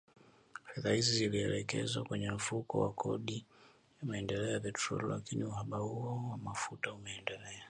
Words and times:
Fedha 0.63 0.93
hizi 0.93 1.11
zilielekezwa 1.13 2.03
kwenye 2.03 2.31
Mfuko 2.31 2.79
wa 2.79 2.93
Kodi 2.93 3.45
ya 4.01 4.07
Maendeleo 4.07 4.51
ya 4.51 4.59
Petroli 4.59 5.05
lakini 5.09 5.43
uhaba 5.43 5.77
huo 5.77 6.29
wa 6.31 6.37
mafuta 6.37 6.93
umeendelea. 6.93 7.59